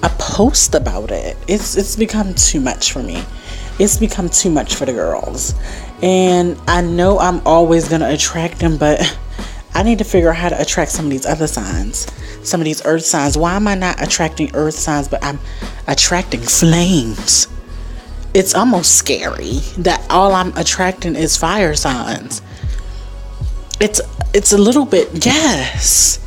a 0.04 0.10
post 0.10 0.76
about 0.76 1.12
it. 1.12 1.38
It's 1.48 1.76
it's 1.76 1.96
become 1.96 2.34
too 2.34 2.60
much 2.60 2.92
for 2.92 3.04
me. 3.04 3.24
It's 3.80 3.98
become 3.98 4.30
too 4.30 4.50
much 4.50 4.76
for 4.76 4.86
the 4.86 4.94
girls. 4.94 5.54
And 6.02 6.60
I 6.68 6.82
know 6.82 7.20
I'm 7.20 7.42
always 7.46 7.88
going 7.88 8.02
to 8.02 8.14
attract 8.14 8.60
them, 8.60 8.78
but 8.78 9.18
I 9.74 9.84
need 9.84 10.00
to 10.00 10.04
figure 10.04 10.30
out 10.30 10.36
how 10.36 10.50
to 10.50 10.62
attract 10.62 10.92
some 10.92 11.06
of 11.06 11.12
these 11.12 11.26
other 11.26 11.48
signs. 11.48 12.08
Some 12.44 12.62
of 12.62 12.66
these 12.66 12.86
earth 12.86 13.06
signs. 13.06 13.38
Why 13.38 13.56
am 13.56 13.68
I 13.68 13.76
not 13.76 14.02
attracting 14.02 14.54
earth 14.54 14.76
signs 14.76 15.08
but 15.08 15.24
I'm 15.24 15.40
attracting 15.88 16.42
flames? 16.42 17.48
It's 18.34 18.54
almost 18.54 18.96
scary 18.96 19.60
that 19.80 20.06
all 20.10 20.34
I'm 20.34 20.56
attracting 20.56 21.16
is 21.16 21.36
fire 21.36 21.74
signs. 21.74 22.42
It's 23.80 24.02
it's 24.34 24.52
a 24.52 24.58
little 24.58 24.86
bit 24.86 25.26
yes. 25.26 26.20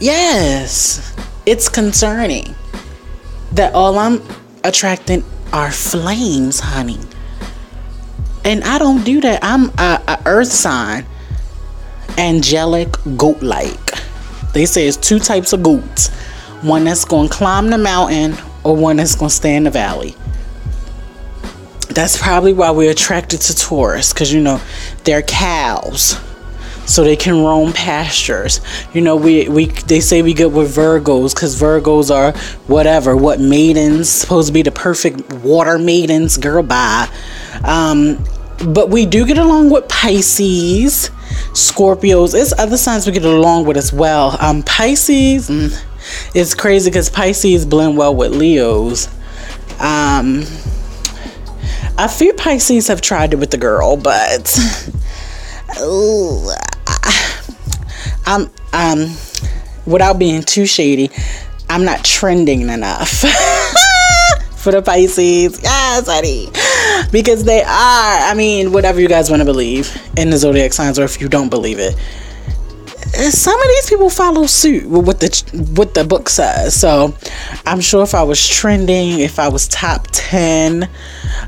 Yes. 0.00 1.14
It's 1.46 1.68
concerning 1.68 2.54
that 3.58 3.74
all 3.74 3.98
I'm 3.98 4.22
attracting 4.62 5.24
are 5.52 5.72
flames, 5.72 6.60
honey. 6.60 7.00
And 8.44 8.62
I 8.62 8.78
don't 8.78 9.02
do 9.02 9.20
that. 9.22 9.40
I'm 9.42 9.70
a, 9.80 10.00
a 10.06 10.22
earth 10.26 10.52
sign, 10.52 11.04
angelic 12.16 12.88
goat 13.16 13.42
like. 13.42 13.90
They 14.54 14.64
say 14.64 14.86
it's 14.86 14.96
two 14.96 15.18
types 15.18 15.52
of 15.52 15.64
goats 15.64 16.08
one 16.62 16.84
that's 16.84 17.04
going 17.04 17.28
to 17.28 17.34
climb 17.34 17.70
the 17.70 17.78
mountain 17.78 18.36
or 18.62 18.76
one 18.76 18.96
that's 18.96 19.16
going 19.16 19.28
to 19.28 19.34
stay 19.34 19.56
in 19.56 19.64
the 19.64 19.70
valley. 19.70 20.14
That's 21.88 22.16
probably 22.16 22.52
why 22.52 22.70
we're 22.70 22.92
attracted 22.92 23.40
to 23.40 23.56
Taurus 23.56 24.12
because 24.12 24.32
you 24.32 24.40
know 24.40 24.60
they're 25.02 25.22
cows 25.22 26.16
so 26.88 27.04
they 27.04 27.16
can 27.16 27.44
roam 27.44 27.72
pastures. 27.72 28.60
You 28.94 29.02
know, 29.02 29.14
we 29.14 29.48
we 29.48 29.66
they 29.66 30.00
say 30.00 30.22
we 30.22 30.32
get 30.32 30.50
with 30.50 30.74
Virgos 30.74 31.34
because 31.34 31.54
Virgos 31.60 32.12
are 32.12 32.32
whatever, 32.66 33.16
what 33.16 33.40
maidens 33.40 34.08
supposed 34.08 34.48
to 34.48 34.52
be 34.52 34.62
the 34.62 34.72
perfect 34.72 35.32
water 35.34 35.78
maidens. 35.78 36.38
Girl, 36.38 36.62
bye. 36.62 37.08
Um, 37.62 38.24
but 38.66 38.88
we 38.88 39.06
do 39.06 39.26
get 39.26 39.38
along 39.38 39.70
with 39.70 39.88
Pisces, 39.88 41.10
Scorpios. 41.52 42.34
It's 42.34 42.58
other 42.58 42.76
signs 42.76 43.06
we 43.06 43.12
get 43.12 43.24
along 43.24 43.66
with 43.66 43.76
as 43.76 43.92
well. 43.92 44.36
Um, 44.40 44.62
Pisces, 44.62 45.48
mm, 45.48 45.84
it's 46.34 46.54
crazy 46.54 46.90
because 46.90 47.10
Pisces 47.10 47.66
blend 47.66 47.96
well 47.98 48.14
with 48.14 48.32
Leos. 48.32 49.08
Um, 49.78 50.42
a 51.98 52.08
few 52.08 52.32
Pisces 52.32 52.88
have 52.88 53.00
tried 53.00 53.34
it 53.34 53.36
with 53.36 53.50
the 53.50 53.58
girl, 53.58 53.96
but. 53.96 54.58
Ooh, 55.80 56.50
I'm 58.28 58.50
um 58.74 59.16
without 59.86 60.18
being 60.18 60.42
too 60.42 60.66
shady, 60.66 61.10
I'm 61.70 61.86
not 61.86 62.04
trending 62.04 62.60
enough 62.68 63.08
for 64.56 64.70
the 64.70 64.82
Pisces. 64.84 65.62
Yes, 65.62 66.06
honey. 66.06 66.50
Because 67.10 67.44
they 67.44 67.62
are, 67.62 67.66
I 67.70 68.34
mean, 68.36 68.70
whatever 68.72 69.00
you 69.00 69.08
guys 69.08 69.30
want 69.30 69.40
to 69.40 69.46
believe 69.46 69.96
in 70.18 70.28
the 70.28 70.36
zodiac 70.36 70.74
signs, 70.74 70.98
or 70.98 71.04
if 71.04 71.22
you 71.22 71.28
don't 71.30 71.48
believe 71.48 71.78
it, 71.78 71.94
some 73.18 73.60
of 73.60 73.68
these 73.68 73.90
people 73.90 74.10
follow 74.10 74.46
suit 74.46 74.88
with 74.88 75.18
the 75.18 75.72
what 75.74 75.94
the 75.94 76.04
book 76.04 76.28
says. 76.28 76.78
So 76.78 77.16
I'm 77.66 77.80
sure 77.80 78.02
if 78.04 78.14
I 78.14 78.22
was 78.22 78.46
trending, 78.46 79.18
if 79.18 79.38
I 79.38 79.48
was 79.48 79.66
top 79.66 80.06
ten, 80.12 80.84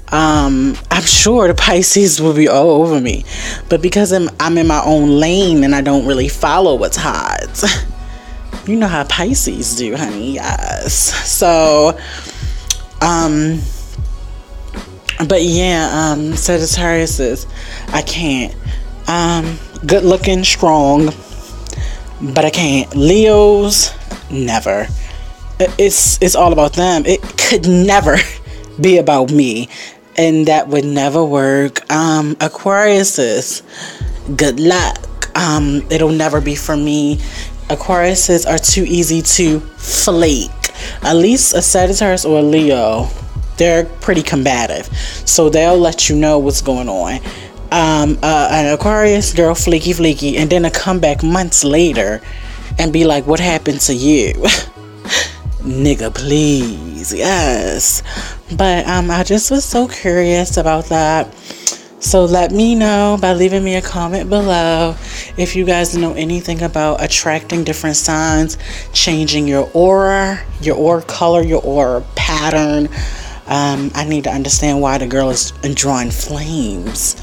um, 0.08 0.76
I'm 0.90 1.02
sure 1.02 1.46
the 1.46 1.54
Pisces 1.60 2.20
would 2.20 2.36
be 2.36 2.48
all 2.48 2.82
over 2.82 3.00
me. 3.00 3.24
But 3.68 3.82
because 3.82 4.12
I'm 4.12 4.28
I'm 4.40 4.58
in 4.58 4.66
my 4.66 4.82
own 4.84 5.20
lane 5.20 5.62
and 5.62 5.74
I 5.74 5.80
don't 5.80 6.06
really 6.06 6.28
follow 6.28 6.74
what's 6.74 6.96
hot, 6.96 7.62
you 8.66 8.76
know 8.76 8.88
how 8.88 9.04
Pisces 9.04 9.76
do, 9.76 9.96
honey. 9.96 10.34
Yes. 10.34 10.94
So, 11.30 11.96
um, 13.00 13.60
but 15.28 15.42
yeah, 15.42 15.88
um, 15.92 16.34
Sagittarius 16.34 17.20
is 17.20 17.46
I 17.88 18.02
can't. 18.02 18.56
Um, 19.06 19.58
good 19.86 20.04
looking, 20.04 20.44
strong 20.44 21.10
but 22.20 22.44
I 22.44 22.50
can't. 22.50 22.94
Leos, 22.94 23.92
never. 24.30 24.86
It's 25.58 26.20
it's 26.22 26.34
all 26.34 26.52
about 26.52 26.74
them. 26.74 27.04
It 27.06 27.20
could 27.38 27.66
never 27.68 28.16
be 28.80 28.98
about 28.98 29.30
me, 29.30 29.68
and 30.16 30.46
that 30.46 30.68
would 30.68 30.84
never 30.84 31.24
work. 31.24 31.90
Um, 31.90 32.36
Aquarius 32.40 33.18
is 33.18 33.62
good 34.36 34.60
luck. 34.60 35.06
Um, 35.36 35.82
it'll 35.90 36.12
never 36.12 36.40
be 36.40 36.54
for 36.54 36.76
me. 36.76 37.16
Aquariuses 37.68 38.48
are 38.48 38.58
too 38.58 38.84
easy 38.84 39.22
to 39.22 39.60
flake. 39.78 40.50
At 41.02 41.14
least 41.16 41.54
a 41.54 41.62
Sagittarius 41.62 42.24
or 42.24 42.38
a 42.38 42.42
Leo, 42.42 43.08
they're 43.58 43.84
pretty 43.84 44.22
combative, 44.22 44.86
so 45.26 45.48
they'll 45.50 45.78
let 45.78 46.08
you 46.08 46.16
know 46.16 46.38
what's 46.38 46.62
going 46.62 46.88
on 46.88 47.20
um, 47.72 48.18
uh, 48.22 48.48
an 48.50 48.74
Aquarius 48.74 49.32
girl, 49.32 49.54
fleeky 49.54 49.94
fleeky, 49.94 50.36
and 50.36 50.50
then 50.50 50.64
a 50.64 50.70
comeback 50.70 51.22
months 51.22 51.64
later 51.64 52.20
and 52.78 52.92
be 52.92 53.04
like, 53.04 53.26
What 53.26 53.40
happened 53.40 53.80
to 53.82 53.94
you? 53.94 54.32
Nigga, 55.60 56.14
please. 56.14 57.12
Yes. 57.12 58.02
But 58.56 58.86
um, 58.86 59.10
I 59.10 59.22
just 59.22 59.50
was 59.50 59.64
so 59.64 59.86
curious 59.86 60.56
about 60.56 60.86
that. 60.86 61.32
So 62.00 62.24
let 62.24 62.50
me 62.50 62.74
know 62.74 63.18
by 63.20 63.34
leaving 63.34 63.62
me 63.62 63.74
a 63.74 63.82
comment 63.82 64.30
below 64.30 64.96
if 65.36 65.54
you 65.54 65.66
guys 65.66 65.94
know 65.94 66.14
anything 66.14 66.62
about 66.62 67.04
attracting 67.04 67.62
different 67.62 67.96
signs, 67.96 68.56
changing 68.94 69.46
your 69.46 69.70
aura, 69.74 70.42
your 70.62 70.76
aura 70.76 71.02
color, 71.02 71.42
your 71.42 71.60
aura 71.62 72.02
pattern. 72.16 72.88
Um, 73.46 73.90
I 73.94 74.06
need 74.08 74.24
to 74.24 74.30
understand 74.30 74.80
why 74.80 74.96
the 74.96 75.06
girl 75.06 75.28
is 75.28 75.50
drawing 75.74 76.10
flames 76.10 77.16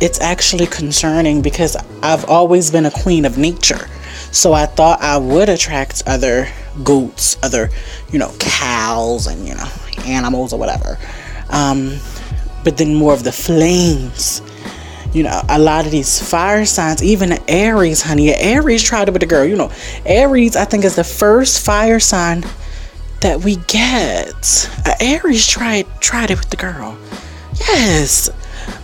it's 0.00 0.20
actually 0.20 0.66
concerning 0.66 1.42
because 1.42 1.76
I've 2.02 2.24
always 2.24 2.70
been 2.70 2.86
a 2.86 2.90
queen 2.90 3.24
of 3.24 3.38
nature. 3.38 3.88
So 4.32 4.52
I 4.52 4.66
thought 4.66 5.00
I 5.02 5.18
would 5.18 5.48
attract 5.48 6.02
other 6.06 6.48
goats, 6.84 7.36
other, 7.42 7.70
you 8.10 8.18
know, 8.18 8.32
cows 8.38 9.26
and, 9.26 9.46
you 9.46 9.54
know, 9.54 9.68
animals 10.06 10.52
or 10.52 10.58
whatever. 10.58 10.98
Um, 11.50 11.98
but 12.64 12.76
then 12.76 12.94
more 12.94 13.12
of 13.12 13.24
the 13.24 13.32
flames. 13.32 14.42
You 15.12 15.24
know, 15.24 15.40
a 15.48 15.58
lot 15.58 15.86
of 15.86 15.90
these 15.90 16.22
fire 16.30 16.64
signs, 16.64 17.02
even 17.02 17.36
Aries, 17.48 18.02
honey. 18.02 18.32
Aries 18.32 18.82
tried 18.82 19.08
it 19.08 19.10
with 19.10 19.20
the 19.20 19.26
girl. 19.26 19.44
You 19.44 19.56
know, 19.56 19.72
Aries, 20.06 20.54
I 20.54 20.64
think, 20.64 20.84
is 20.84 20.94
the 20.94 21.04
first 21.04 21.64
fire 21.64 21.98
sign 21.98 22.44
that 23.20 23.40
we 23.40 23.56
get. 23.66 24.70
Aries 25.00 25.46
tried 25.48 25.86
tried 26.00 26.30
it 26.30 26.38
with 26.38 26.50
the 26.50 26.56
girl. 26.56 26.96
Yes. 27.58 28.30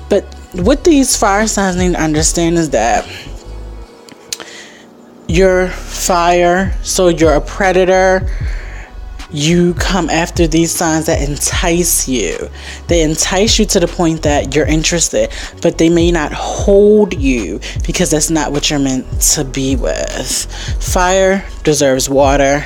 But 0.08 0.35
what 0.64 0.84
these 0.84 1.16
fire 1.16 1.46
signs 1.46 1.76
need 1.76 1.92
to 1.92 2.00
understand 2.00 2.56
is 2.56 2.70
that 2.70 3.06
you're 5.28 5.68
fire, 5.68 6.72
so 6.82 7.08
you're 7.08 7.34
a 7.34 7.40
predator. 7.40 8.30
You 9.32 9.74
come 9.74 10.08
after 10.08 10.46
these 10.46 10.70
signs 10.70 11.06
that 11.06 11.28
entice 11.28 12.08
you. 12.08 12.48
They 12.86 13.02
entice 13.02 13.58
you 13.58 13.64
to 13.66 13.80
the 13.80 13.88
point 13.88 14.22
that 14.22 14.54
you're 14.54 14.66
interested, 14.66 15.30
but 15.62 15.78
they 15.78 15.90
may 15.90 16.12
not 16.12 16.32
hold 16.32 17.12
you 17.12 17.60
because 17.84 18.10
that's 18.10 18.30
not 18.30 18.52
what 18.52 18.70
you're 18.70 18.78
meant 18.78 19.20
to 19.32 19.44
be 19.44 19.74
with. 19.74 20.46
Fire 20.80 21.44
deserves 21.64 22.08
water. 22.08 22.64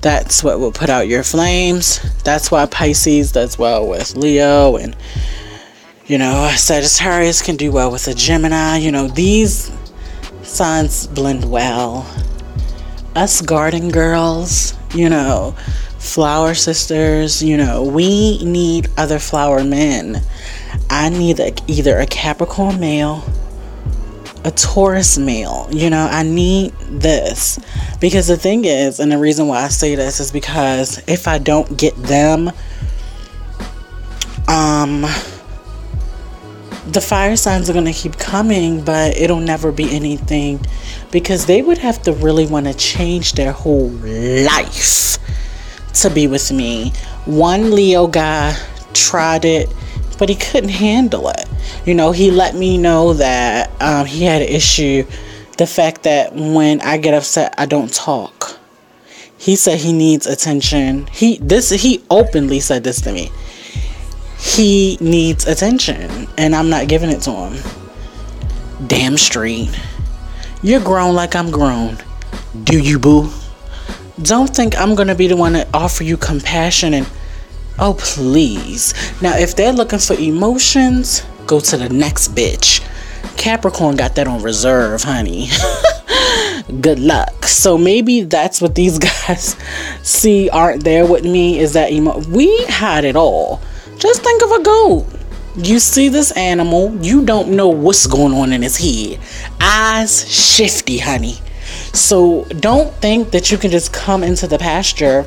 That's 0.00 0.42
what 0.42 0.58
will 0.58 0.72
put 0.72 0.88
out 0.88 1.06
your 1.06 1.22
flames. 1.22 2.00
That's 2.22 2.50
why 2.50 2.64
Pisces 2.66 3.32
does 3.32 3.58
well 3.58 3.86
with 3.86 4.16
Leo 4.16 4.76
and 4.76 4.96
You 6.08 6.18
know, 6.18 6.52
Sagittarius 6.54 7.42
can 7.42 7.56
do 7.56 7.72
well 7.72 7.90
with 7.90 8.06
a 8.06 8.14
Gemini. 8.14 8.76
You 8.76 8.92
know, 8.92 9.08
these 9.08 9.72
signs 10.42 11.08
blend 11.08 11.50
well. 11.50 12.06
Us 13.16 13.42
garden 13.42 13.90
girls, 13.90 14.74
you 14.94 15.08
know, 15.08 15.56
flower 15.98 16.54
sisters, 16.54 17.42
you 17.42 17.56
know, 17.56 17.82
we 17.82 18.38
need 18.44 18.88
other 18.96 19.18
flower 19.18 19.64
men. 19.64 20.22
I 20.88 21.08
need 21.08 21.40
a, 21.40 21.52
either 21.66 21.98
a 21.98 22.06
Capricorn 22.06 22.78
male, 22.78 23.24
a 24.44 24.52
Taurus 24.52 25.18
male. 25.18 25.66
You 25.72 25.90
know, 25.90 26.06
I 26.08 26.22
need 26.22 26.72
this. 26.88 27.58
Because 28.00 28.28
the 28.28 28.36
thing 28.36 28.64
is, 28.64 29.00
and 29.00 29.10
the 29.10 29.18
reason 29.18 29.48
why 29.48 29.64
I 29.64 29.68
say 29.68 29.96
this 29.96 30.20
is 30.20 30.30
because 30.30 31.02
if 31.08 31.26
I 31.26 31.38
don't 31.38 31.76
get 31.76 31.96
them, 31.96 32.52
um, 34.46 35.04
the 36.86 37.00
fire 37.00 37.36
signs 37.36 37.68
are 37.68 37.72
going 37.72 37.84
to 37.84 37.92
keep 37.92 38.16
coming, 38.16 38.84
but 38.84 39.16
it'll 39.16 39.40
never 39.40 39.72
be 39.72 39.94
anything 39.94 40.60
because 41.10 41.46
they 41.46 41.62
would 41.62 41.78
have 41.78 42.02
to 42.02 42.12
really 42.12 42.46
want 42.46 42.66
to 42.66 42.74
change 42.74 43.32
their 43.32 43.52
whole 43.52 43.90
life 43.90 45.18
to 45.94 46.10
be 46.10 46.26
with 46.26 46.52
me. 46.52 46.92
One 47.24 47.74
Leo 47.74 48.06
guy 48.06 48.56
tried 48.94 49.44
it, 49.44 49.68
but 50.18 50.28
he 50.28 50.36
couldn't 50.36 50.70
handle 50.70 51.28
it. 51.28 51.46
You 51.84 51.94
know, 51.94 52.12
he 52.12 52.30
let 52.30 52.54
me 52.54 52.78
know 52.78 53.14
that 53.14 53.70
um, 53.82 54.06
he 54.06 54.24
had 54.24 54.42
an 54.42 54.48
issue. 54.48 55.04
The 55.58 55.66
fact 55.66 56.04
that 56.04 56.34
when 56.34 56.80
I 56.82 56.98
get 56.98 57.14
upset, 57.14 57.54
I 57.58 57.66
don't 57.66 57.92
talk. 57.92 58.58
He 59.38 59.56
said 59.56 59.78
he 59.78 59.92
needs 59.92 60.26
attention. 60.26 61.06
He 61.08 61.38
this 61.38 61.70
he 61.70 62.02
openly 62.10 62.60
said 62.60 62.84
this 62.84 63.00
to 63.02 63.12
me 63.12 63.30
he 64.38 64.98
needs 65.00 65.46
attention 65.46 66.28
and 66.36 66.54
I'm 66.54 66.68
not 66.68 66.88
giving 66.88 67.10
it 67.10 67.22
to 67.22 67.30
him. 67.30 67.62
Damn 68.86 69.16
street. 69.16 69.70
You're 70.62 70.80
grown 70.80 71.14
like 71.14 71.34
I'm 71.34 71.50
grown. 71.50 71.98
Do 72.64 72.78
you, 72.78 72.98
boo? 72.98 73.30
Don't 74.22 74.54
think 74.54 74.78
I'm 74.78 74.94
gonna 74.94 75.14
be 75.14 75.26
the 75.26 75.36
one 75.36 75.52
to 75.52 75.66
offer 75.74 76.04
you 76.04 76.16
compassion 76.16 76.94
and. 76.94 77.06
Oh, 77.78 77.94
please. 77.98 78.94
Now, 79.20 79.36
if 79.36 79.54
they're 79.54 79.72
looking 79.72 79.98
for 79.98 80.14
emotions, 80.14 81.22
go 81.46 81.60
to 81.60 81.76
the 81.76 81.90
next 81.90 82.34
bitch. 82.34 82.80
Capricorn 83.36 83.96
got 83.96 84.14
that 84.14 84.26
on 84.26 84.42
reserve, 84.42 85.02
honey. 85.02 85.48
Good 86.80 86.98
luck. 86.98 87.44
So 87.44 87.76
maybe 87.76 88.22
that's 88.22 88.62
what 88.62 88.74
these 88.74 88.98
guys 89.28 89.56
see 90.02 90.48
aren't 90.48 90.84
there 90.84 91.06
with 91.06 91.24
me 91.24 91.58
is 91.58 91.74
that 91.74 91.92
emo. 91.92 92.18
We 92.28 92.64
had 92.64 93.04
it 93.04 93.14
all. 93.14 93.60
Just 94.06 94.22
think 94.22 94.40
of 94.44 94.52
a 94.52 94.62
goat. 94.62 95.06
You 95.56 95.80
see 95.80 96.08
this 96.08 96.30
animal, 96.32 96.94
you 97.04 97.24
don't 97.24 97.56
know 97.56 97.68
what's 97.68 98.06
going 98.06 98.32
on 98.34 98.52
in 98.52 98.62
his 98.62 98.76
head. 98.76 99.18
Eyes 99.60 100.30
shifty, 100.30 100.98
honey. 100.98 101.38
So 101.92 102.44
don't 102.44 102.94
think 102.94 103.32
that 103.32 103.50
you 103.50 103.58
can 103.58 103.72
just 103.72 103.92
come 103.92 104.22
into 104.22 104.46
the 104.46 104.58
pasture 104.58 105.26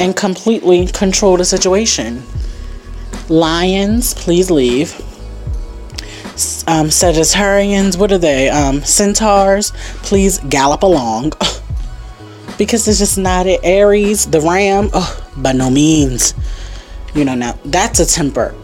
and 0.00 0.16
completely 0.16 0.88
control 0.88 1.36
the 1.36 1.44
situation. 1.44 2.24
Lions, 3.28 4.12
please 4.12 4.50
leave. 4.50 4.92
Um, 6.66 6.88
Sagittarians, 6.88 7.96
what 7.96 8.10
are 8.10 8.18
they? 8.18 8.48
Um, 8.48 8.82
centaurs, 8.82 9.70
please 10.02 10.40
gallop 10.48 10.82
along. 10.82 11.32
because 12.58 12.88
it's 12.88 12.98
just 12.98 13.18
not 13.18 13.46
it. 13.46 13.60
Aries, 13.62 14.26
the 14.26 14.40
ram, 14.40 14.90
oh, 14.92 15.30
by 15.36 15.52
no 15.52 15.70
means. 15.70 16.34
You 17.16 17.24
know, 17.24 17.34
now 17.34 17.58
that's 17.64 17.98
a 17.98 18.04
temper. 18.04 18.54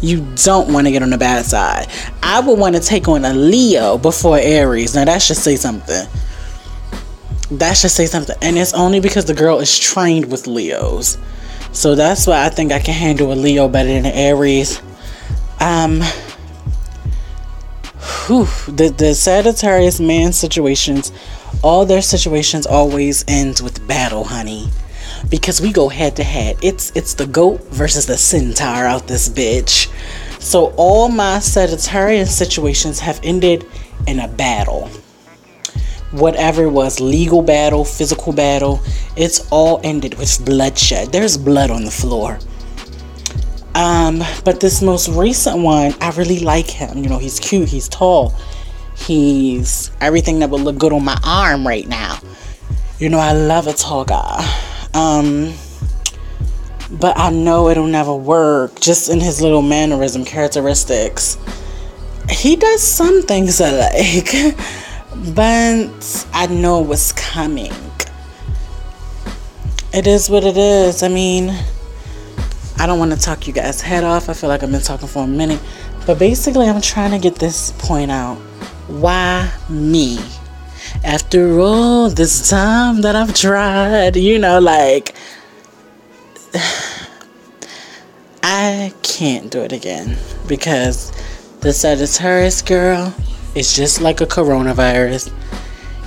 you 0.00 0.26
don't 0.34 0.72
want 0.72 0.88
to 0.88 0.90
get 0.90 1.00
on 1.00 1.10
the 1.10 1.18
bad 1.18 1.44
side. 1.46 1.86
I 2.24 2.40
would 2.40 2.58
want 2.58 2.74
to 2.74 2.82
take 2.82 3.06
on 3.06 3.24
a 3.24 3.32
Leo 3.32 3.98
before 3.98 4.36
Aries. 4.36 4.96
Now 4.96 5.04
that 5.04 5.22
should 5.22 5.36
say 5.36 5.54
something. 5.54 6.08
That 7.52 7.74
should 7.74 7.92
say 7.92 8.06
something. 8.06 8.34
And 8.42 8.58
it's 8.58 8.74
only 8.74 8.98
because 8.98 9.26
the 9.26 9.34
girl 9.34 9.60
is 9.60 9.78
trained 9.78 10.28
with 10.28 10.48
Leos. 10.48 11.18
So 11.70 11.94
that's 11.94 12.26
why 12.26 12.44
I 12.44 12.48
think 12.48 12.72
I 12.72 12.80
can 12.80 12.94
handle 12.94 13.32
a 13.32 13.34
Leo 13.34 13.68
better 13.68 13.88
than 13.88 14.04
an 14.04 14.12
Aries. 14.12 14.82
Um 15.60 16.00
whew, 18.26 18.46
the 18.66 18.88
the 18.88 19.14
Sagittarius 19.14 20.00
man 20.00 20.32
situations, 20.32 21.12
all 21.62 21.86
their 21.86 22.02
situations 22.02 22.66
always 22.66 23.24
ends 23.28 23.62
with 23.62 23.86
battle, 23.86 24.24
honey 24.24 24.68
because 25.28 25.60
we 25.60 25.72
go 25.72 25.88
head 25.88 26.16
to 26.16 26.24
head. 26.24 26.56
It's 26.62 26.92
it's 26.94 27.14
the 27.14 27.26
goat 27.26 27.62
versus 27.70 28.06
the 28.06 28.16
centaur 28.16 28.86
out 28.86 29.06
this 29.06 29.28
bitch. 29.28 29.90
So 30.40 30.72
all 30.76 31.08
my 31.08 31.38
Sagittarian 31.38 32.26
situations 32.26 32.98
have 33.00 33.20
ended 33.22 33.66
in 34.06 34.20
a 34.20 34.28
battle. 34.28 34.88
Whatever 36.10 36.68
was 36.68 37.00
legal 37.00 37.42
battle, 37.42 37.84
physical 37.84 38.32
battle, 38.32 38.80
it's 39.16 39.50
all 39.50 39.80
ended 39.82 40.18
with 40.18 40.44
bloodshed. 40.44 41.12
There's 41.12 41.38
blood 41.38 41.70
on 41.70 41.84
the 41.84 41.90
floor. 41.90 42.38
Um, 43.74 44.22
but 44.44 44.60
this 44.60 44.82
most 44.82 45.08
recent 45.08 45.58
one, 45.58 45.94
I 46.00 46.10
really 46.10 46.40
like 46.40 46.66
him. 46.66 46.98
You 46.98 47.08
know, 47.08 47.18
he's 47.18 47.40
cute, 47.40 47.68
he's 47.68 47.88
tall, 47.88 48.34
he's 48.94 49.90
everything 50.00 50.40
that 50.40 50.50
would 50.50 50.60
look 50.60 50.76
good 50.76 50.92
on 50.92 51.04
my 51.04 51.18
arm 51.24 51.66
right 51.66 51.88
now. 51.88 52.18
You 52.98 53.08
know, 53.08 53.18
I 53.18 53.32
love 53.32 53.66
a 53.66 53.72
tall 53.72 54.04
guy. 54.04 54.71
Um, 54.94 55.54
but 56.90 57.18
I 57.18 57.30
know 57.30 57.68
it'll 57.68 57.86
never 57.86 58.14
work 58.14 58.78
just 58.80 59.08
in 59.08 59.20
his 59.20 59.40
little 59.40 59.62
mannerism 59.62 60.24
characteristics. 60.24 61.38
He 62.28 62.56
does 62.56 62.82
some 62.82 63.22
things 63.22 63.60
I 63.60 63.70
like, 63.70 64.56
but 65.34 66.26
I 66.32 66.46
know 66.46 66.80
what's 66.80 67.12
coming. 67.12 67.72
It 69.94 70.06
is 70.06 70.30
what 70.30 70.44
it 70.44 70.56
is. 70.56 71.02
I 71.02 71.08
mean, 71.08 71.50
I 72.78 72.86
don't 72.86 72.98
want 72.98 73.12
to 73.12 73.18
talk 73.18 73.46
you 73.46 73.52
guys' 73.52 73.80
head 73.80 74.04
off. 74.04 74.28
I 74.28 74.34
feel 74.34 74.48
like 74.48 74.62
I've 74.62 74.70
been 74.70 74.80
talking 74.80 75.08
for 75.08 75.24
a 75.24 75.26
minute. 75.26 75.60
But 76.06 76.18
basically, 76.18 76.68
I'm 76.68 76.80
trying 76.80 77.12
to 77.12 77.18
get 77.18 77.36
this 77.36 77.72
point 77.78 78.10
out. 78.10 78.36
Why 78.88 79.52
me? 79.68 80.18
After 81.04 81.58
all 81.60 82.10
this 82.10 82.48
time 82.48 83.00
that 83.02 83.16
I've 83.16 83.34
tried, 83.34 84.16
you 84.16 84.38
know, 84.38 84.58
like, 84.58 85.14
I 88.42 88.92
can't 89.02 89.50
do 89.50 89.60
it 89.62 89.72
again 89.72 90.16
because 90.46 91.12
the 91.60 91.72
Sagittarius 91.72 92.62
girl 92.62 93.14
is 93.54 93.74
just 93.74 94.00
like 94.00 94.20
a 94.20 94.26
coronavirus. 94.26 95.32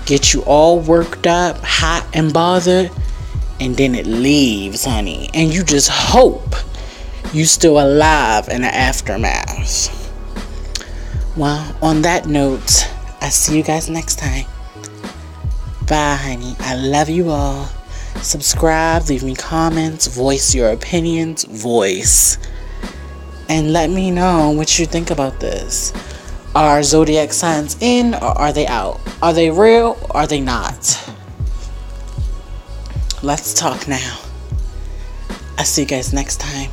Get 0.06 0.34
you 0.34 0.42
all 0.44 0.80
worked 0.80 1.28
up, 1.28 1.58
hot 1.64 2.08
and 2.14 2.34
bothered, 2.34 2.92
and 3.60 3.76
then 3.76 3.96
it 3.96 4.06
leaves, 4.06 4.86
honey. 4.86 5.30
And 5.34 5.54
you 5.54 5.64
just 5.64 5.90
hope 5.90 6.56
you 7.34 7.46
still 7.46 7.80
alive 7.80 8.50
in 8.50 8.62
the 8.62 8.74
aftermath. 8.74 9.92
Well, 11.36 11.76
on 11.82 12.02
that 12.04 12.28
note, 12.28 12.90
I 13.22 13.30
see 13.30 13.58
you 13.58 13.64
guys 13.64 13.90
next 13.90 14.20
time. 14.20 14.46
Bye, 15.88 16.16
honey. 16.16 16.56
I 16.62 16.76
love 16.76 17.10
you 17.10 17.30
all. 17.30 17.70
Subscribe, 18.16 19.04
leave 19.08 19.24
me 19.24 19.36
comments, 19.36 20.08
voice 20.08 20.56
your 20.56 20.72
opinions, 20.72 21.44
voice. 21.44 22.40
And 23.50 23.72
let 23.72 23.92
me 23.92 24.10
know 24.10 24.50
what 24.50 24.80
you 24.80 24.88
think 24.88 25.12
about 25.12 25.40
this. 25.40 25.94
Are 26.56 26.82
zodiac 26.82 27.34
signs 27.34 27.78
in 27.82 28.16
or 28.16 28.36
are 28.36 28.52
they 28.52 28.66
out? 28.66 29.00
Are 29.22 29.34
they 29.34 29.52
real 29.52 29.98
or 30.10 30.18
are 30.18 30.28
they 30.28 30.42
not? 30.42 31.08
Let's 33.22 33.54
talk 33.54 33.88
now. 33.88 34.20
I'll 35.60 35.66
see 35.66 35.82
you 35.82 35.88
guys 35.88 36.14
next 36.14 36.40
time. 36.40 36.72